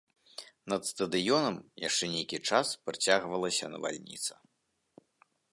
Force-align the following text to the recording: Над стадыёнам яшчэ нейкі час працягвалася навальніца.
Над 0.71 0.87
стадыёнам 0.91 1.57
яшчэ 1.89 2.09
нейкі 2.15 2.37
час 2.53 2.67
працягвалася 2.89 3.65
навальніца. 3.77 4.33